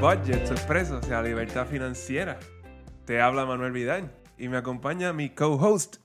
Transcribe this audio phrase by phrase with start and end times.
[0.00, 2.38] budget, sorpresa, o sea, libertad financiera.
[3.04, 5.96] Te habla Manuel Vidal y me acompaña mi co-host,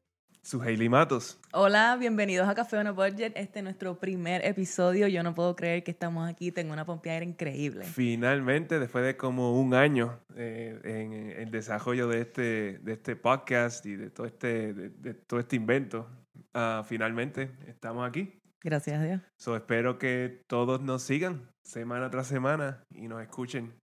[0.42, 1.40] Suheili Matos.
[1.54, 3.32] Hola, bienvenidos a Café on a Budget.
[3.38, 5.08] Este es nuestro primer episodio.
[5.08, 6.52] Yo no puedo creer que estamos aquí.
[6.52, 7.86] Tengo una pompeadera increíble.
[7.86, 13.86] Finalmente, después de como un año eh, en el desarrollo de este, de este podcast
[13.86, 16.10] y de todo este, de, de todo este invento,
[16.54, 18.42] ah, finalmente estamos aquí.
[18.62, 19.22] Gracias a Dios.
[19.38, 23.74] So, espero que todos nos sigan semana tras semana y nos escuchen.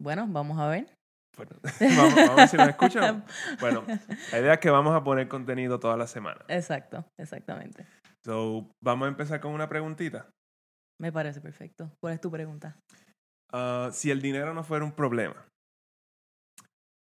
[0.00, 0.86] Bueno, vamos a ver.
[1.36, 3.24] Bueno, vamos, vamos a ver si nos escuchan.
[3.60, 3.84] Bueno,
[4.32, 6.44] la idea es que vamos a poner contenido toda la semana.
[6.48, 7.86] Exacto, exactamente.
[8.24, 10.30] So, vamos a empezar con una preguntita.
[10.98, 11.92] Me parece perfecto.
[12.00, 12.80] ¿Cuál es tu pregunta?
[13.52, 15.46] Ah, si el dinero no fuera un problema,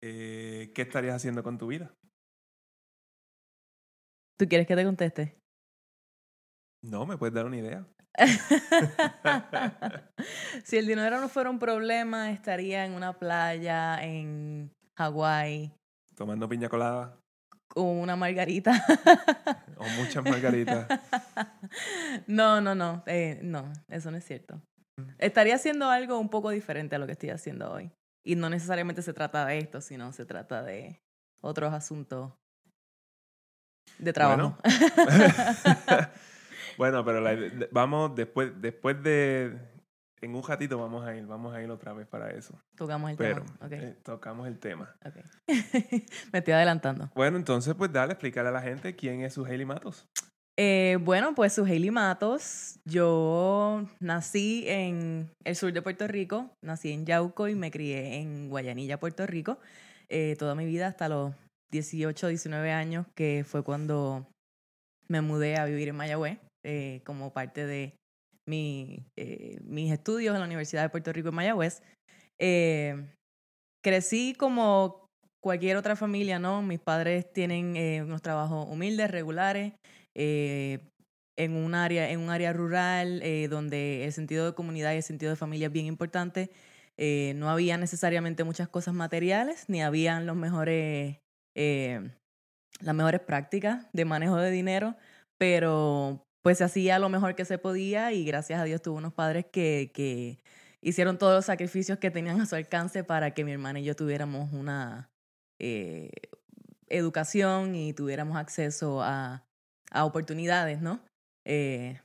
[0.03, 1.93] eh, ¿qué estarías haciendo con tu vida?
[4.39, 5.37] ¿Tú quieres que te conteste?
[6.83, 7.85] No, ¿me puedes dar una idea?
[10.63, 15.71] si el dinero no fuera un problema, estaría en una playa en Hawái
[16.15, 17.15] Tomando piña colada
[17.67, 18.73] con una margarita.
[19.77, 20.87] o muchas margaritas.
[22.27, 24.59] no, no, no, eh, no, eso no es cierto.
[25.19, 27.91] Estaría haciendo algo un poco diferente a lo que estoy haciendo hoy.
[28.25, 30.99] Y no necesariamente se trata de esto, sino se trata de
[31.39, 32.33] otros asuntos
[33.99, 34.57] de trabajo.
[34.63, 36.09] Bueno,
[36.77, 39.57] pero la- vamos después, después de,
[40.21, 42.59] en un ratito vamos a ir, vamos a ir otra vez para eso.
[42.75, 43.75] Tocamos el Pero tema.
[43.75, 44.95] Eh, tocamos el tema.
[46.33, 47.09] Me estoy adelantando.
[47.15, 50.05] Bueno, entonces pues dale, explicarle a la gente quién es Suheili Matos.
[50.59, 52.79] Eh, bueno, pues Hailey Matos.
[52.83, 58.49] Yo nací en el sur de Puerto Rico, nací en Yauco y me crié en
[58.49, 59.59] Guayanilla, Puerto Rico,
[60.09, 61.35] eh, toda mi vida hasta los
[61.71, 64.25] 18, 19 años, que fue cuando
[65.07, 67.93] me mudé a vivir en Mayagüez eh, como parte de
[68.47, 71.81] mi, eh, mis estudios en la Universidad de Puerto Rico en Mayagüez.
[72.39, 73.05] Eh,
[73.83, 75.05] crecí como
[75.41, 76.61] cualquier otra familia, ¿no?
[76.61, 79.73] Mis padres tienen unos trabajos humildes, regulares,
[80.15, 85.29] en un área, en un área rural donde el sentido de comunidad y el sentido
[85.29, 86.49] de familia es bien importante.
[86.97, 91.17] No había necesariamente muchas cosas materiales, ni habían los mejores,
[91.55, 94.95] las mejores prácticas de manejo de dinero,
[95.37, 99.11] pero pues se hacía lo mejor que se podía y gracias a Dios tuve unos
[99.11, 100.39] padres que, que
[100.79, 103.97] hicieron todos los sacrificios que tenían a su alcance para que mi hermana y yo
[103.97, 105.09] tuviéramos una
[105.59, 106.09] eh,
[106.87, 109.45] educación y tuviéramos acceso a,
[109.91, 111.03] a oportunidades, ¿no?
[111.45, 111.99] Eh,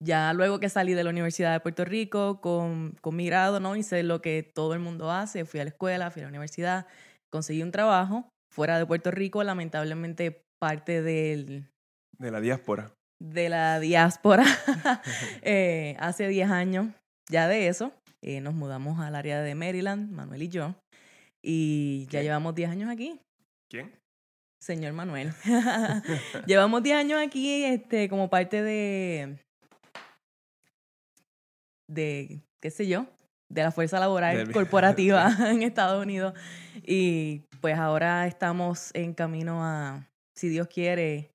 [0.00, 3.74] ya luego que salí de la Universidad de Puerto Rico con, con mi grado, ¿no?
[3.74, 6.86] Hice lo que todo el mundo hace, fui a la escuela, fui a la universidad,
[7.32, 11.68] conseguí un trabajo fuera de Puerto Rico, lamentablemente parte del,
[12.18, 12.92] De la diáspora.
[13.22, 14.44] de la diáspora
[15.42, 16.88] eh, hace 10 años
[17.30, 17.92] ya de eso.
[18.22, 20.74] eh, nos mudamos al área de Maryland, Manuel y yo,
[21.44, 22.24] y ya ¿Qué?
[22.24, 23.20] llevamos 10 años aquí.
[23.70, 23.92] ¿Quién?
[24.62, 25.32] Señor Manuel.
[26.46, 29.38] Llevamos 10 años aquí este, como parte de,
[31.88, 33.06] de, qué sé yo,
[33.52, 36.34] de la fuerza laboral Del- corporativa en Estados Unidos.
[36.82, 41.30] Y pues ahora estamos en camino a, si Dios quiere,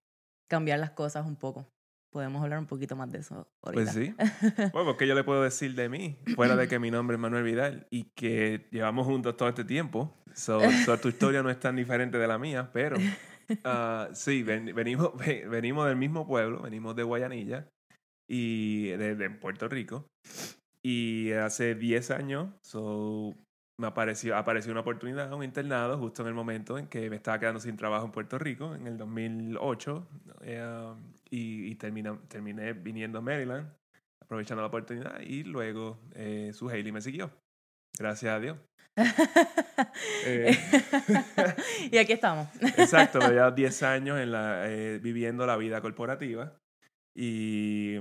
[0.52, 1.68] cambiar las cosas un poco.
[2.12, 3.94] Podemos hablar un poquito más de eso ahorita.
[3.94, 4.14] Pues sí.
[4.74, 7.44] Bueno, porque yo le puedo decir de mí, fuera de que mi nombre es Manuel
[7.46, 10.14] Vidal y que llevamos juntos todo este tiempo.
[10.34, 12.98] So, so tu historia no es tan diferente de la mía, pero
[13.64, 17.70] ah, sí, ven- venimos, ve- venimos del mismo pueblo, venimos de Guayanilla
[18.30, 20.08] y de, de Puerto Rico.
[20.84, 23.36] Y hace 10 años so,
[23.80, 27.40] me apareció, apareció una oportunidad, un internado, justo en el momento en que me estaba
[27.40, 30.08] quedando sin trabajo en Puerto Rico, en el 2008.
[30.42, 30.94] eh,
[31.30, 33.72] y y termina- terminé viniendo a Maryland
[34.22, 37.32] aprovechando la oportunidad y luego eh, su Hailey me siguió.
[37.98, 38.58] Gracias a Dios.
[40.26, 40.52] Eh.
[41.92, 42.48] y aquí estamos.
[42.78, 46.56] Exacto, pero ya 10 años en la, eh, viviendo la vida corporativa
[47.16, 47.98] y,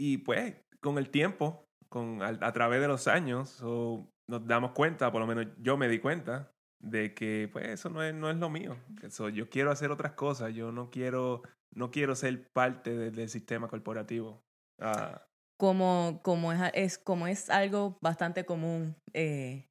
[0.00, 4.72] y pues con el tiempo, con, a, a través de los años, so, nos damos
[4.72, 8.30] cuenta, por lo menos yo me di cuenta, de que pues eso no es, no
[8.30, 8.76] es lo mío.
[9.10, 11.42] So, yo quiero hacer otras cosas, yo no quiero,
[11.74, 14.44] no quiero ser parte de- del sistema corporativo.
[14.78, 15.24] Ah,
[15.56, 19.66] como, como, es, es, como es algo bastante común, eh,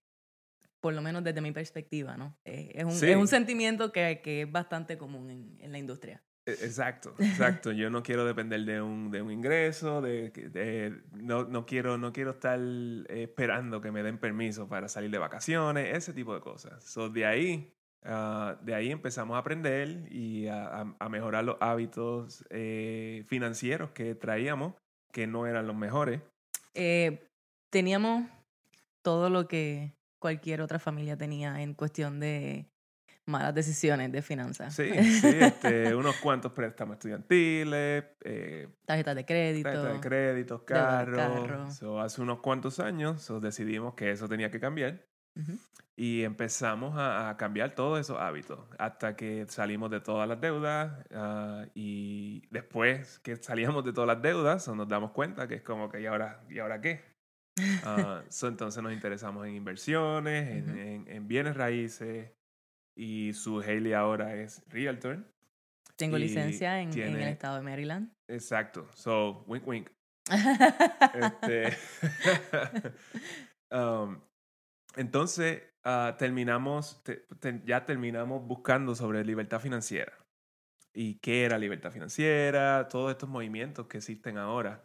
[0.82, 2.36] por lo menos desde mi perspectiva, ¿no?
[2.46, 3.10] Eh, es, un, Sí.
[3.10, 6.22] es un sentimiento que, que es bastante común en, en la industria.
[6.48, 7.72] E- Exacto, exacto.
[7.74, 12.14] Yo no quiero depender de un, de un ingreso, de, de- no, no, quiero, no
[12.14, 16.40] quiero estar eh, esperando que me den permiso para salir de vacaciones, ese tipo de
[16.40, 16.82] cosas.
[16.84, 17.74] So, de ahí,
[18.06, 23.92] ah, de ahí empezamos a aprender y a, a- a mejorar los hábitos eh, financieros
[23.92, 24.74] que traíamos,
[25.12, 26.22] que no eran los mejores.
[26.74, 27.28] Eh,
[27.70, 28.24] teníamos
[29.02, 32.68] todo lo que cualquier otra familia tenía en cuestión de
[33.28, 34.74] malas decisiones de finanzas.
[34.74, 39.70] Sí, sí, este, unos cuantos préstamos estudiantiles, eh, tarjetas de crédito.
[39.70, 41.44] tarjetas de crédito, deuda de carros.
[41.44, 41.72] carro.
[41.72, 45.58] So, hace unos cuantos años so, decidimos que eso tenía que cambiar Ujú.
[45.96, 51.06] y empezamos a, a cambiar todos esos hábitos hasta que salimos de todas las deudas
[51.14, 55.62] ah, y después que salíamos de todas las deudas so, nos damos cuenta que es
[55.64, 57.02] como que ¿y ahora, ¿y ahora qué?
[57.84, 60.78] Ah, so, entonces nos interesamos en inversiones, en, Ujú.
[60.80, 62.32] en- en bienes raíces
[62.98, 65.24] y su Haley ahora es realtor.
[65.96, 68.12] Tengo licencia en, en el tiene- estado de Maryland.
[68.30, 68.88] Exacto.
[68.94, 69.90] So, wink, wink.
[71.14, 71.76] Este,
[73.72, 74.20] um,
[74.96, 80.14] entonces, ah, terminamos, te- te- ya terminamos buscando sobre libertad financiera.
[80.94, 84.84] Y qué era libertad financiera, todos estos movimientos que existen ahora.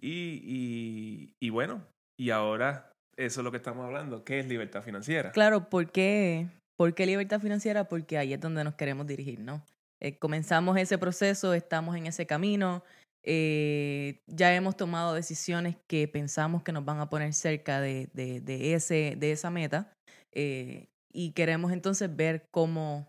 [0.00, 1.86] Y, y, y bueno,
[2.18, 4.24] y ahora eso es lo que estamos hablando.
[4.24, 5.30] ¿Qué es libertad financiera?
[5.30, 6.48] Claro, ¿por qué,
[6.82, 7.84] ¿por qué libertad financiera?
[7.84, 9.64] Porque ahí es donde nos queremos dirigir, ¿no?
[10.00, 12.82] Eh, comenzamos ese proceso, estamos en ese camino,
[13.22, 18.40] eh, ya hemos tomado decisiones que pensamos que nos van a poner cerca de, de,
[18.40, 19.92] de ese, de esa meta
[20.32, 23.06] eh, y queremos entonces ver cómo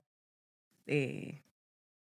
[0.85, 1.41] eh,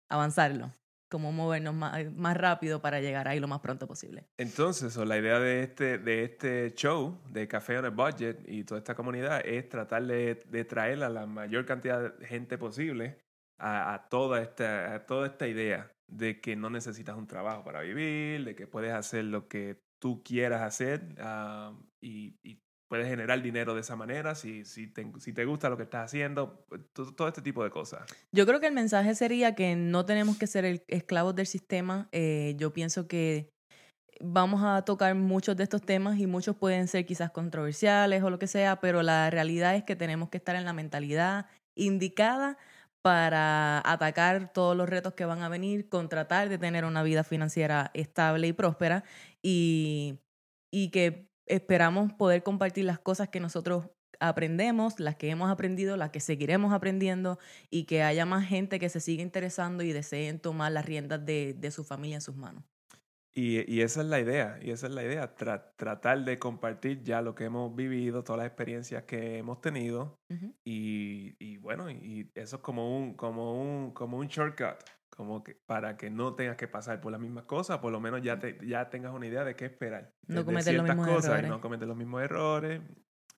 [0.08, 0.72] avanzarlo,
[1.10, 4.28] cómo movernos más, más rápido para llegar ahí lo más pronto posible.
[4.38, 8.64] Entonces, o la idea de este, de este show de Café on a Budget y
[8.64, 13.18] toda esta comunidad es tratar de, de traer a la mayor cantidad de gente posible
[13.58, 17.82] a, a toda esta, a toda esta idea de que no necesitas un trabajo para
[17.82, 23.40] vivir, de que puedes hacer lo que tú quieras hacer ah, y, y puedes generar
[23.40, 27.14] dinero de esa manera si, si, te, si te gusta lo que estás haciendo, todo,
[27.14, 28.02] todo este tipo de cosas.
[28.32, 32.08] Yo creo que el mensaje sería que no tenemos que ser esclavos del sistema.
[32.10, 33.48] Eh, yo pienso que
[34.20, 38.40] vamos a tocar muchos de estos temas y muchos pueden ser quizás controversiales o lo
[38.40, 41.46] que sea, pero la realidad es que tenemos que estar en la mentalidad
[41.76, 42.58] indicada
[43.02, 47.22] para atacar todos los retos que van a venir, con tratar de tener una vida
[47.22, 49.04] financiera estable y próspera
[49.42, 50.18] y,
[50.72, 56.10] y que esperamos poder compartir las cosas que nosotros aprendemos, las que hemos aprendido, las
[56.10, 57.38] que seguiremos aprendiendo
[57.70, 61.54] y que haya más gente que se siga interesando y deseen tomar las riendas de,
[61.54, 62.64] de su familia en sus manos.
[63.32, 67.02] Y, y esa es la idea, y esa es la idea, tra- tratar de compartir
[67.04, 70.52] ya lo que hemos vivido, todas las experiencias que hemos tenido, Ujú.
[70.64, 74.82] y, y bueno, y eso es como un, como un, como un shortcut,
[75.20, 78.22] como que para que no tengas que pasar por las mismas cosas, por lo menos
[78.22, 80.14] ya, te, ya tengas una idea de qué esperar.
[80.26, 81.50] No cometer los mismos cosas, errores.
[81.50, 82.80] no cometer los mismos errores,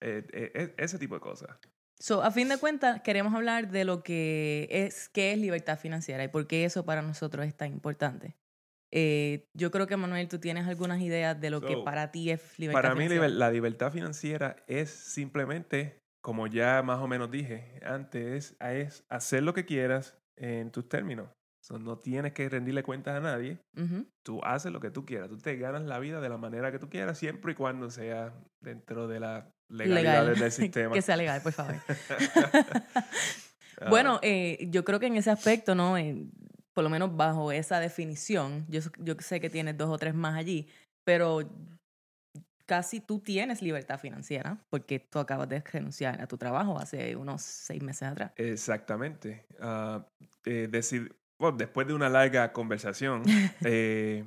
[0.01, 1.51] eh, eh, eh, ese tipo de cosas.
[1.99, 6.23] So, a fin de cuentas, queremos hablar de lo que es, qué es libertad financiera
[6.23, 8.37] y por qué eso para nosotros es tan importante.
[8.93, 12.31] Eh, yo creo que, Manuel, tú tienes algunas ideas de lo que So, para ti
[12.31, 13.27] es libertad Para mí financiera.
[13.27, 19.43] liber- la libertad financiera es simplemente, como ya más o menos dije antes, es hacer
[19.43, 21.29] lo que quieras en tus términos.
[21.65, 23.59] So, no tienes que rendirle cuentas a nadie.
[24.25, 25.29] Tú haces lo que tú quieras.
[25.29, 28.35] Tú te ganas la vida de la manera que tú quieras, siempre y cuando sea
[28.61, 30.93] dentro de las legalidades del sistema.
[30.95, 31.77] que sea legal, por favor.
[33.81, 35.97] Ah, Bueno, eh, yo creo que en ese aspecto, ¿no?
[35.97, 36.27] Eh,
[36.75, 40.37] por lo menos bajo esa definición, yo, yo sé que tienes dos o tres más
[40.37, 40.69] allí,
[41.05, 41.41] pero
[42.67, 47.43] casi tú tienes libertad financiera porque tú acabas de renunciar a tu trabajo hace unos
[47.43, 48.33] seis meses atrás.
[48.37, 49.47] Exactamente.
[49.59, 50.07] Ah,
[50.45, 51.11] eh, decid-
[51.43, 53.23] bueno, después de una larga conversación,
[53.65, 54.25] eh,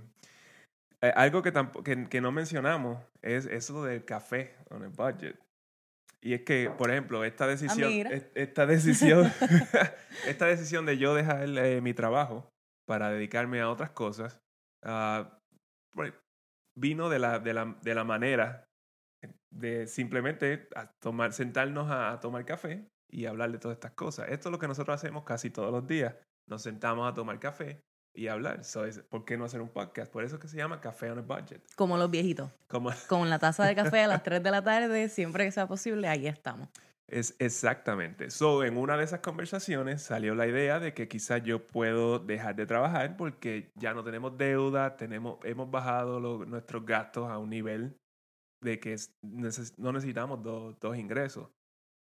[1.02, 1.54] eh, algo que,
[1.84, 5.40] que, que no mencionamos es eso del café on a budget.
[6.22, 8.10] Y es que, por ejemplo, esta decisión, mira.
[8.10, 9.32] es- esta decisión,
[10.28, 12.50] esta decisión de yo dejar eh, mi trabajo
[12.86, 14.42] para dedicarme a otras cosas,
[14.84, 15.40] ah,
[15.94, 16.14] pues,
[16.78, 18.66] vino de la, de, la, de la manera
[19.54, 24.28] de simplemente a tomar, sentarnos a, a tomar café y hablar de todas estas cosas.
[24.30, 26.14] Esto es lo que nosotros hacemos casi todos los días.
[26.48, 27.82] Nos sentamos a tomar café
[28.14, 28.64] y hablar.
[28.64, 30.12] So, es- ¿Por qué no hacer un podcast?
[30.12, 31.62] Por eso es que se llama Café on a Budget.
[31.76, 35.10] Como los viejitos, Como, con la taza de café a las 3 de la tarde,
[35.10, 36.70] siempre que sea posible, ahí estamos.
[37.08, 38.32] es exactamente.
[38.32, 42.56] So, en una de esas conversaciones salió la idea de que quizás yo puedo dejar
[42.56, 47.50] de trabajar porque ya no tenemos deuda, tenemos, hemos bajado lo- nuestros gastos a un
[47.50, 47.98] nivel
[48.62, 51.50] de que es- neces- no necesitamos dos, dos ingresos.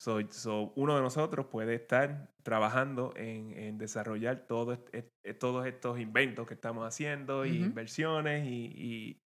[0.02, 5.64] So, so, uno de nosotros puede estar trabajando en, en desarrollar todo est- est- todos
[5.64, 7.66] estos inventos que estamos haciendo, y Ujú.
[7.66, 9.22] inversiones y, y,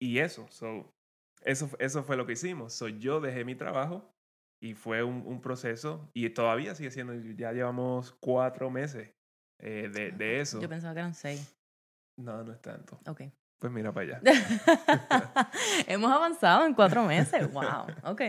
[0.00, 0.46] y eso.
[0.50, 0.94] So,
[1.42, 1.68] eso.
[1.80, 2.72] Eso fue lo que hicimos.
[2.74, 4.08] So, yo dejé mi trabajo
[4.62, 9.12] y fue un, un proceso y todavía sigue siendo, ya llevamos cuatro meses
[9.60, 10.60] eh, de, de eso.
[10.60, 11.58] Yo pensaba que eran seis.
[12.16, 13.00] No, no es tanto.
[13.08, 13.22] Ok.
[13.58, 14.20] pues mira para allá.
[15.88, 17.52] Hemos avanzado en cuatro meses.
[17.52, 17.86] Wow.
[18.04, 18.20] Ok.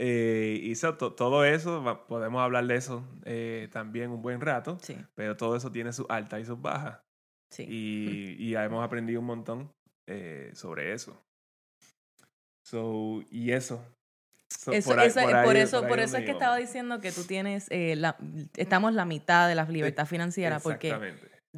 [0.00, 4.40] Eh, y so, to- todo eso, va- podemos hablar de eso eh, también un buen
[4.40, 7.00] rato, Sí, pero todo eso tiene sus altas y sus bajas.
[7.50, 7.64] sí.
[7.68, 9.72] Y, y hemos aprendido un montón
[10.06, 11.20] eh, sobre eso.
[12.64, 13.84] So, y eso.
[14.50, 17.12] So, Eso, por ahí- eso- por eso, por donde eso es que estaba diciendo que
[17.12, 18.16] tú tienes, eh, la,
[18.56, 20.88] estamos la mitad de la libertad financiera porque.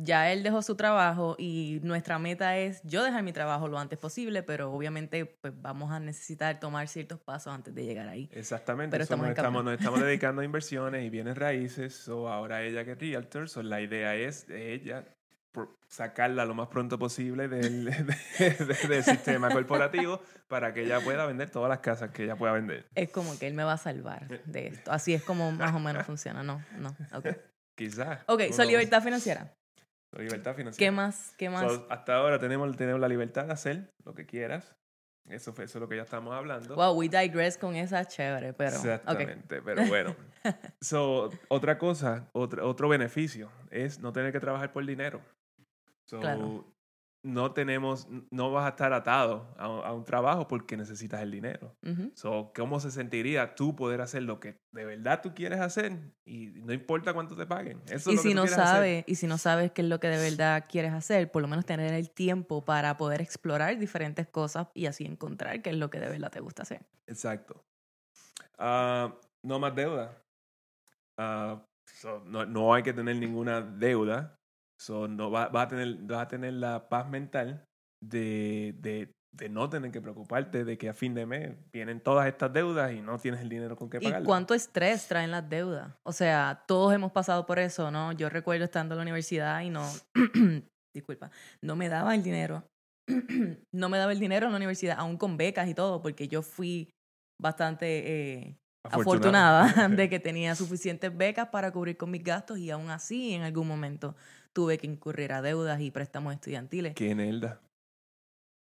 [0.03, 3.99] Ya él dejó su trabajo y nuestra meta es yo dejar mi trabajo lo antes
[3.99, 8.29] posible, pero obviamente pues vamos a necesitar tomar ciertos pasos antes de llegar ahí.
[8.33, 8.93] Exactamente.
[8.93, 9.49] Pero estamos nos, en camino.
[9.61, 11.95] estamos, nos estamos dedicando a inversiones y bienes raíces.
[11.95, 15.05] So, ahora ella que es realtor, so, la idea es de ella
[15.89, 17.85] sacarla lo más pronto posible del,
[18.39, 22.37] de- de- del sistema corporativo para que ella pueda vender todas las casas que ella
[22.37, 22.87] pueda vender.
[22.95, 24.93] Es como que él me va a salvar de esto.
[24.93, 26.63] Así es como más o menos funciona, ¿no?
[26.79, 27.27] No, ok.
[27.75, 28.21] Quizás.
[28.27, 28.69] Ok, so knows?
[28.69, 29.53] libertad financiera.
[30.19, 30.91] Libertad financiera.
[30.91, 31.35] ¿Qué más?
[31.39, 31.73] ¿Qué más?
[31.73, 34.75] So, hasta ahora tenemos, tenemos la libertad de hacer lo que quieras.
[35.29, 36.75] Eso, fue, eso es lo que ya estamos hablando.
[36.75, 38.75] Wow, we digress con esa chévere, pero...
[38.75, 40.17] Exactamente, pero bueno.
[40.81, 45.21] So, otra cosa, otro, otro beneficio es no tener que trabajar por dinero.
[46.07, 46.65] So, Claro.
[47.23, 51.75] No tenemos, no vas a estar atado a, a un trabajo porque necesitas el dinero.
[52.15, 56.47] So, ¿cómo se sentiría tú poder hacer lo que de verdad tú quieres hacer y
[56.49, 57.81] no importa cuánto te paguen?
[57.87, 60.01] Eso Y es lo si que no sabes, y si no sabes qué es lo
[60.01, 64.27] que de verdad quieres hacer, por lo menos tener el tiempo para poder explorar diferentes
[64.27, 66.87] cosas y así encontrar qué es lo que de verdad te gusta hacer.
[67.07, 67.63] Exacto.
[68.59, 70.23] Ah, no más deuda.
[71.19, 74.40] Ah, so, no, no hay que tener ninguna deuda.
[74.81, 77.67] So, no va, va a tener, vas a tener la paz mental
[78.03, 82.27] de, de, de no tener que preocuparte de que a fin de mes vienen todas
[82.27, 84.27] estas deudas y no tienes el dinero con qué ¿Y pagarlas.
[84.27, 85.93] cuánto estrés traen las deudas?
[86.03, 88.13] O sea, todos hemos pasado por eso, ¿no?
[88.13, 89.87] Yo recuerdo estando en la universidad y no,
[90.95, 91.31] disculpa,
[91.63, 92.65] no me daba el dinero.
[93.75, 96.41] no me daba el dinero en la universidad, aún con becas y todo, porque yo
[96.41, 96.91] fui
[97.39, 102.89] bastante eh, afortunada de que tenía suficientes becas para cubrir con mis gastos y aún
[102.89, 104.17] así en algún momento
[104.53, 106.95] tuve que incurrir a deudas y préstamos estudiantiles.
[106.95, 107.61] Qué nelda.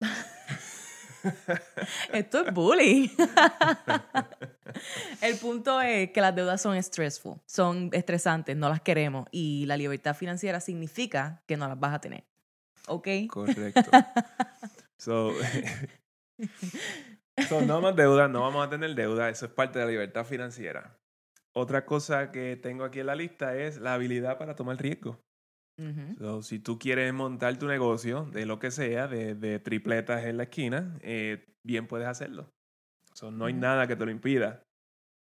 [2.13, 3.09] Esto es bullying.
[5.21, 9.77] El punto es que las deudas son stressful, son estresantes, no las queremos y la
[9.77, 12.25] libertad financiera significa que no las vas a tener.
[12.89, 13.09] ¿Ok?
[13.29, 13.91] Correcto.
[14.99, 15.33] so,
[17.49, 20.25] so, no más deuda, no vamos a tener deuda, eso es parte de la libertad
[20.25, 20.97] financiera.
[21.53, 25.19] Otra cosa que tengo aquí en la lista es la habilidad para tomar riesgo.
[26.19, 30.37] So, si tú quieres montar tu negocio de lo que sea, de, de tripletas en
[30.37, 32.51] la esquina, eh, bien puedes hacerlo.
[33.15, 34.63] So, no hay nada que te lo impida.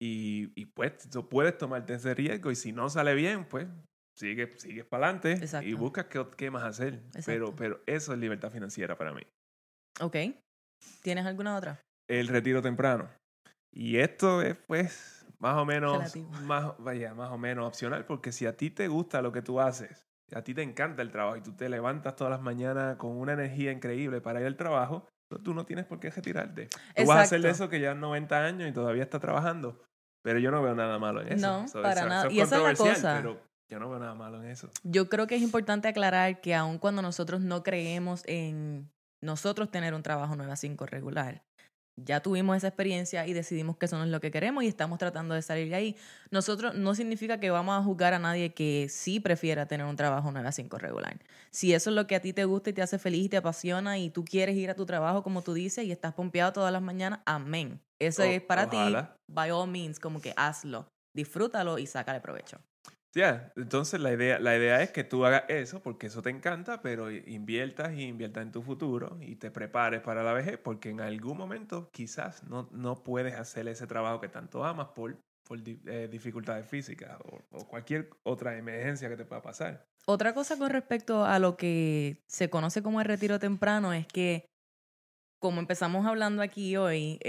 [0.00, 3.68] Y, y pues so, puedes tomarte ese riesgo y si no sale bien, pues
[4.18, 7.02] sigue, sigues para adelante y buscas qué, qué más hacer.
[7.24, 9.22] Pero, pero eso es libertad financiera para mí.
[10.00, 10.16] Ok.
[11.02, 11.80] ¿Tienes alguna otra?
[12.08, 13.08] El retiro temprano.
[13.72, 16.30] Y esto es pues más o menos, Relativo.
[16.42, 19.60] más, vaya, más o menos opcional, porque si a ti te gusta lo que tú
[19.60, 23.16] haces, a ti te encanta el trabajo y tú te levantas todas las mañanas con
[23.16, 25.06] una energía increíble para ir al trabajo,
[25.42, 26.68] tú no tienes por qué retirarte.
[26.96, 29.82] Tú vas a hacer eso que ya 90 años y todavía está trabajando.
[30.22, 31.46] Pero yo no veo nada malo en eso.
[31.46, 32.20] No, para eso- nada.
[32.22, 33.14] eso es Y esa es la cosa.
[33.16, 34.70] Pero yo no veo nada malo en eso.
[34.84, 39.94] Yo creo que es importante aclarar que aun cuando nosotros no creemos en nosotros tener
[39.94, 41.42] un trabajo 9 a 5 regular,
[41.96, 44.98] ya tuvimos esa experiencia y decidimos que eso no es lo que queremos y estamos
[44.98, 45.96] tratando de salir de ahí.
[46.30, 50.30] Nosotros no significa que vamos a juzgar a nadie que sí prefiera tener un trabajo
[50.32, 51.18] 9 a 5 regular.
[51.50, 53.36] Si eso es lo que a ti te gusta y te hace feliz y te
[53.36, 56.72] apasiona y tú quieres ir a tu trabajo como tú dices y estás pompeado todas
[56.72, 57.80] las mañanas, amén.
[57.98, 59.14] Eso O- es para ojalá.
[59.16, 62.58] ti, by all means, como que hazlo, disfrútalo y sácale provecho.
[63.14, 66.80] Ya, entonces la idea, la idea es que tú hagas eso porque eso te encanta,
[66.80, 71.00] pero inviertas y inviertas en tu futuro y te prepares para la vejez porque en
[71.00, 76.08] algún momento quizás no, no puedes hacer ese trabajo que tanto amas por, por eh,
[76.10, 77.18] dificultades físicas
[77.50, 79.84] o, cualquier otra emergencia que te pueda pasar.
[80.06, 84.46] Otra cosa con respecto a lo que se conoce como el retiro temprano es que,
[85.38, 87.20] como empezamos hablando aquí hoy,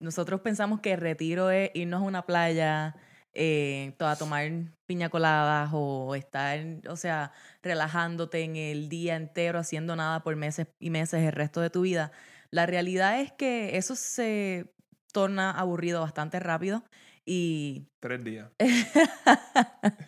[0.00, 2.96] nosotros pensamos que el retiro es irnos a una playa
[3.34, 4.50] eh, to- a tomar
[4.86, 6.58] piña coladas o estar,
[6.88, 7.32] o sea,
[7.62, 11.82] relajándote en el día entero, haciendo nada por meses y meses el resto de tu
[11.82, 12.12] vida.
[12.50, 14.72] La realidad es que eso se
[15.12, 16.84] torna aburrido bastante rápido
[17.24, 18.50] y Tres días.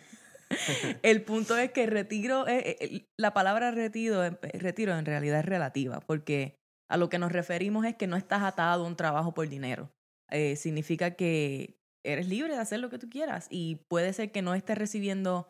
[1.03, 5.45] el punto es que retiro, eh, eh, la palabra retiro, eh, retiro en realidad es
[5.45, 6.55] relativa, porque
[6.89, 9.91] a lo que nos referimos es que no estás atado a un trabajo por dinero.
[10.29, 14.41] Eh, significa que eres libre de hacer lo que tú quieras y puede ser que
[14.41, 15.47] no estés recibiendo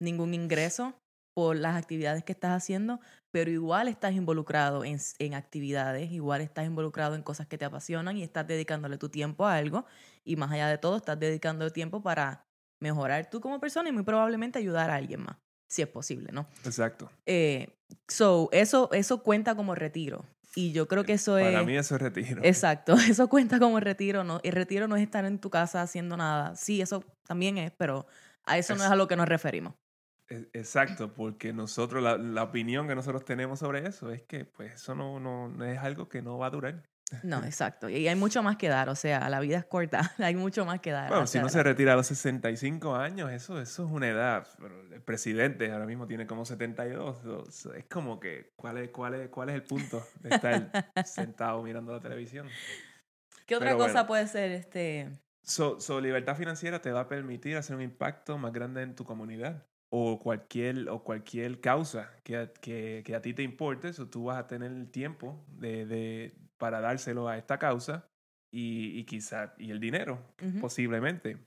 [0.00, 0.94] ningún ingreso
[1.34, 2.98] por las actividades que estás haciendo,
[3.30, 8.16] pero igual estás involucrado en, en, actividades, igual estás involucrado en cosas que te apasionan
[8.16, 9.84] y estás dedicándole tu tiempo a algo
[10.24, 12.46] y más allá de todo estás dedicando tiempo para
[12.80, 15.36] mejorar tú como persona y muy probablemente ayudar a alguien más,
[15.70, 16.46] si es posible, ¿no?
[16.64, 17.10] Exacto.
[17.26, 17.68] Eh,
[18.08, 20.24] so, eso, eso cuenta como retiro.
[20.58, 21.52] Y yo creo que eso es...
[21.52, 22.40] Para mí eso es retiro.
[22.42, 24.24] Exacto, eso cuenta como retiro.
[24.24, 24.40] ¿no?
[24.42, 26.56] El retiro no es estar en tu casa haciendo nada.
[26.56, 28.06] Sí, eso también es, pero
[28.46, 29.74] a eso no es a lo que nos referimos.
[30.28, 34.94] Exacto, porque nosotros, la, la, opinión que nosotros tenemos sobre eso es que pues eso
[34.96, 36.82] no, no, no es algo que no va a durar.
[37.22, 37.88] No, exacto.
[37.88, 40.80] Y hay mucho más que dar, o sea, la vida es corta, hay mucho más
[40.80, 41.08] que dar.
[41.08, 44.46] Bueno, si uno se retira a los 65 años, eso, eso es una edad.
[44.92, 47.18] el presidente ahora mismo tiene como 72.
[47.76, 50.70] Es como que, ¿cuál es, cuál es, cuál es el punto de estar
[51.04, 52.48] sentado mirando la televisión?
[53.46, 55.08] ¿Qué otra cosa puede ser este?
[55.42, 59.04] So, so, libertad financiera te va a permitir hacer un impacto más grande en tu
[59.04, 64.24] comunidad o cualquier, o cualquier causa que que, que a ti te importe, o tú
[64.24, 68.08] vas a tener el tiempo de, de, para dárselo a esta causa
[68.52, 70.60] y, y quizá, y el dinero, uh -huh.
[70.60, 71.38] posiblemente.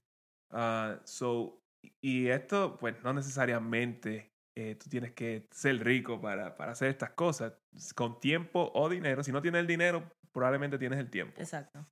[0.52, 1.62] Uh, so,
[2.02, 7.12] y esto, pues no necesariamente eh, tú tienes que ser rico para, para hacer estas
[7.12, 7.54] cosas,
[7.96, 9.24] con tiempo o dinero.
[9.24, 11.40] Si no tienes el dinero, probablemente tienes el tiempo.
[11.40, 11.86] Exacto.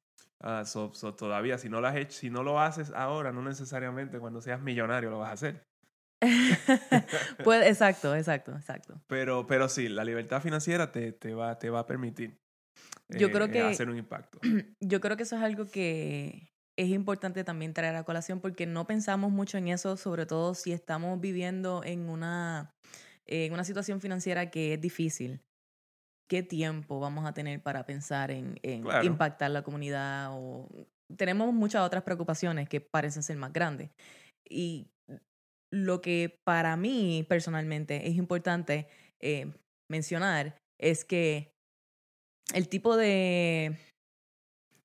[0.43, 3.41] Uh, so, so, todavía, si no, lo has hecho, si no lo haces ahora, no
[3.41, 5.63] necesariamente cuando seas millonario lo vas a hacer.
[7.43, 9.01] pues, exacto, exacto, exacto.
[9.07, 12.37] Pero, pero sí, la libertad financiera te, te, va, te va a permitir
[13.09, 14.39] yo creo eh, que, hacer un impacto.
[14.81, 18.85] Yo creo que eso es algo que es importante también traer a colación porque no
[18.85, 22.75] pensamos mucho en eso, sobre todo si estamos viviendo en una,
[23.25, 25.41] en una situación financiera que es difícil.
[26.29, 29.05] ¿Qué tiempo vamos a tener para pensar en, en claro.
[29.05, 30.29] impactar la comunidad?
[30.33, 30.67] O...
[31.15, 33.89] Tenemos muchas otras preocupaciones que parecen ser más grandes.
[34.47, 34.91] Y
[35.71, 38.87] lo que para mí personalmente es importante
[39.21, 39.51] eh,
[39.89, 41.56] mencionar es que
[42.53, 43.77] el tipo de,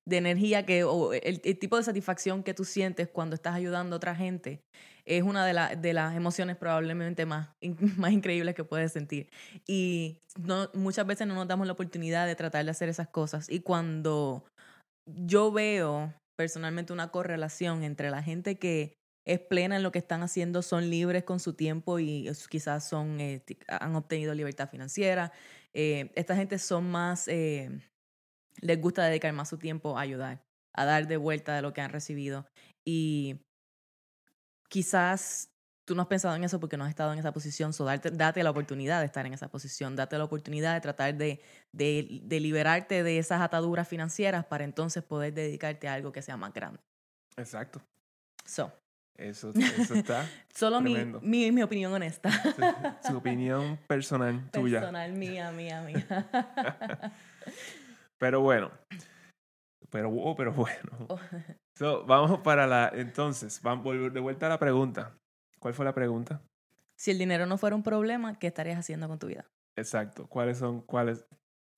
[0.05, 3.95] de energía que, o el, el, tipo de satisfacción que tú sientes cuando estás ayudando
[3.95, 4.61] a otra gente
[5.05, 7.49] es una de, la, de las emociones probablemente más,
[7.97, 9.29] más increíbles que puedes sentir.
[9.67, 13.49] Y no, muchas veces no nos damos la oportunidad de tratar de hacer esas cosas.
[13.49, 14.45] Y cuando
[15.05, 18.95] yo veo personalmente una correlación entre la gente que
[19.25, 23.19] es plena en lo que están haciendo, son libres con su tiempo y quizás son,
[23.21, 25.31] eh, han obtenido libertad financiera.
[25.73, 27.69] Eh, esta gente son más, eh,
[28.61, 30.43] les gusta dedicar más su tiempo a ayudar,
[30.75, 32.45] a dar de vuelta de lo que han recibido.
[32.85, 33.39] Y
[34.69, 35.49] quizás
[35.85, 38.11] tú no has pensado en eso porque no has estado en esa posición, so date,
[38.11, 41.41] date la oportunidad de estar en esa posición, date la oportunidad de tratar de,
[41.73, 46.37] de, de liberarte de esas ataduras financieras para entonces poder dedicarte a algo que sea
[46.37, 46.79] más grande.
[47.37, 47.81] Exacto.
[48.45, 48.71] So,
[49.17, 50.27] eso, eso está.
[50.53, 52.29] Solo mi, mi, mi, opinión honesta.
[53.07, 54.79] Su opinión personal tuya.
[54.79, 56.05] Personal mía, mía, mía.
[58.17, 58.71] pero bueno.
[59.89, 61.07] Pero, oh, pero bueno.
[61.75, 62.91] So, vamos para la.
[62.93, 65.15] Entonces, vamos de vuelta a la pregunta.
[65.59, 66.41] ¿Cuál fue la pregunta?
[66.95, 69.45] Si el dinero no fuera un problema, ¿qué estarías haciendo con tu vida?
[69.75, 70.27] Exacto.
[70.27, 71.25] ¿Cuáles son, cuáles,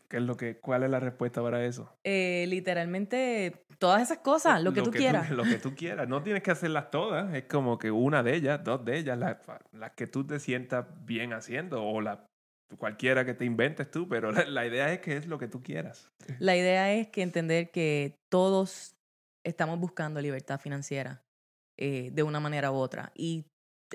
[0.10, 1.98] ¿Qué es lo que, ¿Cuál es la respuesta para eso?
[2.04, 5.30] Eh, literalmente, todas esas cosas, lo que lo tú que quieras.
[5.30, 6.08] Tú, lo que tú quieras.
[6.08, 7.34] No tienes que hacerlas todas.
[7.34, 9.38] Es como que una de ellas, dos de ellas, las
[9.72, 12.26] la que tú te sientas bien haciendo o la,
[12.78, 15.62] cualquiera que te inventes tú, pero la, la, idea es que es lo que tú
[15.62, 16.12] quieras.
[16.40, 18.96] La idea es que entender que todos
[19.44, 21.24] estamos buscando libertad financiera
[21.78, 23.12] eh, de una manera u otra.
[23.16, 23.46] Y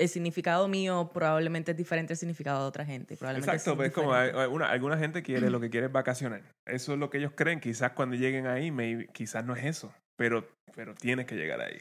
[0.01, 3.17] el significado mío probablemente es diferente al significado de otra gente.
[3.17, 4.11] Probablemente Exacto, pues como
[4.51, 6.43] una, alguna gente quiere lo que quiere es vacacionar.
[6.65, 7.61] Eso es lo que ellos creen.
[7.61, 11.79] Quizás cuando lleguen ahí, maybe, quizás no es eso, pero, pero tienes que llegar ahí.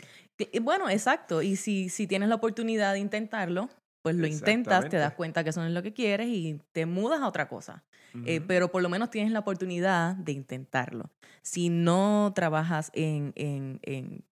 [0.62, 1.42] Bueno, exacto.
[1.42, 3.70] Y si, si tienes la oportunidad de intentarlo,
[4.02, 6.86] pues lo intentas, te das cuenta que eso no es lo que quieres y te
[6.86, 7.86] mudas a otra cosa.
[8.14, 8.24] Uh -huh.
[8.28, 11.10] eh, pero por lo menos tienes la oportunidad de intentarlo.
[11.42, 14.26] Si no trabajas en, en, en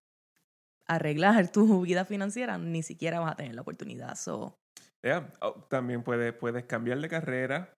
[0.87, 4.15] arreglar tu vida financiera, ni siquiera vas a tener la oportunidad.
[4.15, 4.57] So.
[5.03, 5.31] Yeah.
[5.41, 7.73] Oh, también puedes, puedes cambiar de carrera.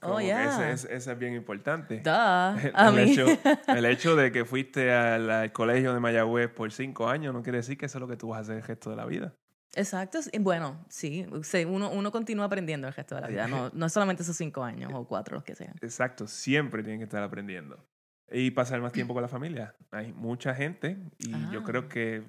[0.00, 0.72] Como oh, yeah.
[0.72, 2.00] Ese, ese, ese, es bien importante.
[2.00, 2.70] Duh.
[2.88, 3.26] El, hecho,
[3.68, 7.58] el hecho de que fuiste al, al, colegio de Mayagüez por cinco años no quiere
[7.58, 9.34] decir que eso es lo que tú vas a hacer el resto de la vida.
[9.74, 10.18] Exacto.
[10.40, 11.26] Bueno, sí.
[11.66, 13.48] Uno, uno continúa aprendiendo el resto de la vida.
[13.48, 15.74] No, no solamente esos cinco años o cuatro, los que sean.
[15.80, 16.26] Exacto.
[16.26, 17.82] Siempre tienen que estar aprendiendo.
[18.30, 19.74] Y pasar más tiempo con la familia.
[19.90, 21.50] Hay mucha gente y ah.
[21.52, 22.22] yo creo que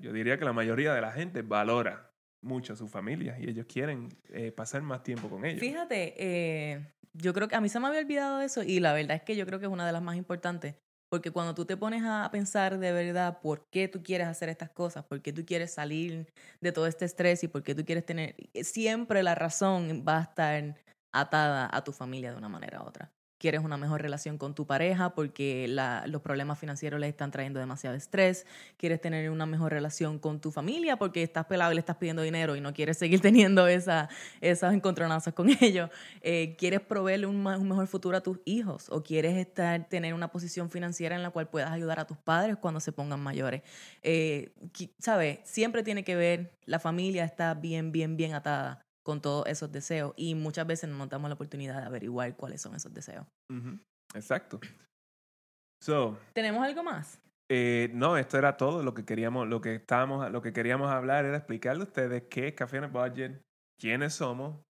[0.00, 3.66] yo diría que la mayoría de la gente valora mucho a su familia y ellos
[3.66, 5.60] quieren eh, pasar más tiempo con ellos.
[5.60, 9.16] Fíjate, eh, yo creo que a mí se me había olvidado eso y la verdad
[9.16, 10.76] es que yo creo que es una de las más importantes.
[11.10, 14.68] Porque cuando tú te pones a pensar de verdad por qué tú quieres hacer estas
[14.68, 18.04] cosas, por qué tú quieres salir de todo este estrés y por qué tú quieres
[18.04, 20.76] tener, siempre la razón va a estar
[21.10, 24.66] atada a tu familia de una manera u otra quieres una mejor relación con tu
[24.66, 25.66] pareja porque
[26.06, 28.46] los problemas financieros le están trayendo demasiado estrés,
[28.76, 32.22] quieres tener una mejor relación con tu familia porque estás pelado y le estás pidiendo
[32.22, 34.08] dinero y no quieres seguir teniendo esa,
[34.40, 39.46] esas encontronazos con ellos, eh, quieres proveerle un, mejor futuro a tus hijos o quieres
[39.88, 43.20] tener una posición financiera en la cual puedas ayudar a tus padres cuando se pongan
[43.20, 43.62] mayores.
[44.02, 44.52] Eh,
[44.98, 45.40] ¿Sabes?
[45.44, 50.12] Siempre tiene que ver, la familia está bien, bien, bien atada con todos esos deseos
[50.18, 53.26] y muchas veces no nos damos la oportunidad de averiguar cuáles son esos deseos.
[54.14, 54.60] Exacto.
[55.82, 57.18] So, ¿Tenemos algo más?
[57.50, 61.24] Eh, no, esto era todo lo que queríamos, lo que estábamos, lo que queríamos hablar
[61.24, 63.40] era explicarle a ustedes qué es Café en el Budget,
[63.80, 64.60] quiénes somos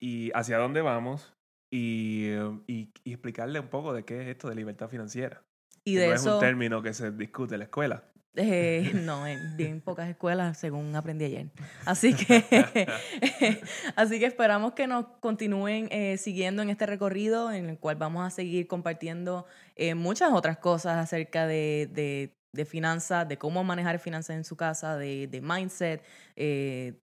[0.00, 1.34] y hacia dónde vamos
[1.68, 5.42] y, eh, y, explicarle un poco de qué es esto de libertad financiera.
[5.84, 8.09] Y de no eso, es un término que se discute en la escuela.
[8.36, 11.50] Eh, no, en bien pocas escuelas, según aprendí ayer.
[11.84, 12.44] Así que,
[13.96, 18.26] así que esperamos que nos continúen eh, siguiendo en este recorrido en el cual vamos
[18.26, 23.98] a seguir compartiendo eh, muchas otras cosas acerca de, de, de, finanzas, de cómo manejar
[23.98, 26.04] finanzas en su casa, de, de mindset,
[26.36, 27.00] eh,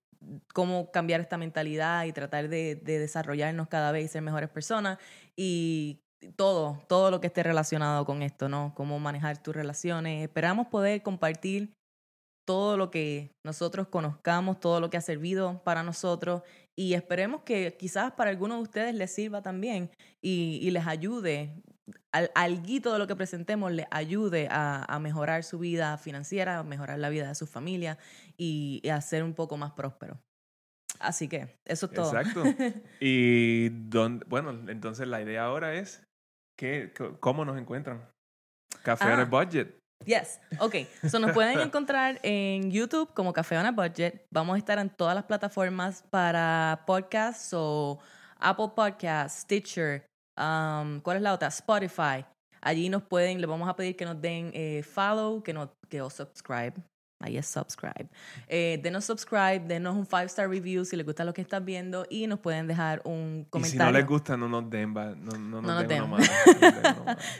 [0.53, 4.97] cómo cambiar esta mentalidad y tratar de, de desarrollarnos cada vez y ser mejores personas.
[5.35, 6.01] Y
[6.35, 8.73] todo, todo lo que esté relacionado con esto, ¿no?
[8.75, 10.23] Cómo manejar tus relaciones.
[10.23, 11.73] Esperamos poder compartir
[12.47, 16.43] todo lo que nosotros conozcamos, todo lo que ha servido para nosotros
[16.77, 21.61] y esperemos que quizás para algunos de ustedes les sirva también y, les ayude,
[22.13, 26.63] al, alguito de lo que presentemos les ayude a, a, mejorar su vida financiera, a
[26.63, 27.97] mejorar la vida de su familia
[28.37, 30.17] y, y a ser un poco más próspero.
[30.99, 32.17] Así que eso es todo.
[32.17, 32.43] Exacto.
[32.99, 36.03] y don, bueno, entonces la idea ahora es
[36.57, 38.03] ¿Qué, ¿Cómo nos encuentran?
[38.83, 39.77] Café ah, on a Budget.
[40.05, 40.75] Yes, ok.
[41.09, 44.25] So nos pueden encontrar en YouTube como Café on a Budget.
[44.33, 47.99] Vamos a estar en todas las plataformas para podcasts o
[48.39, 50.05] Apple Podcasts, Stitcher,
[50.37, 51.47] um, ¿cuál es la otra?
[51.49, 52.25] Spotify.
[52.61, 56.01] Allí nos pueden, les vamos a pedir que nos den eh, follow, que nos que
[56.01, 56.73] os subscribe,
[57.19, 58.07] Ahí es subscribe.
[58.47, 62.05] Eh, denos subscribe, denos un five star review si les gusta lo que están viendo
[62.09, 63.57] y nos pueden dejar un comentario.
[63.57, 66.03] Y si no les gusta, no nos den, no, no, no nos den.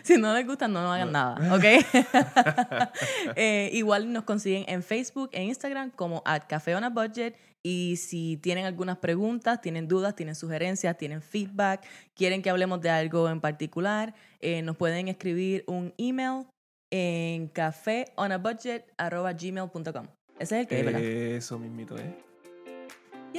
[0.04, 1.64] si no les gusta, no nos hagan nada, ¿ok?
[3.36, 7.98] eh, igual nos consiguen en Facebook e Instagram como at Café on a Budget y
[7.98, 11.86] si tienen algunas preguntas, tienen dudas, tienen sugerencias, tienen feedback,
[12.16, 16.48] quieren que hablemos de algo en particular, eh, nos pueden escribir un email
[16.92, 20.08] en cafeonabudget.gmail.com.
[20.40, 21.02] Ese es el que, ¿verdad?
[21.02, 22.06] Eso mismito es.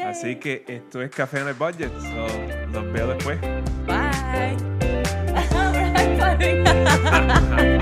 [0.04, 1.90] Así que esto es Café on a Budget.
[2.00, 2.28] So,
[2.72, 3.40] los veo después.
[3.86, 4.56] Bye.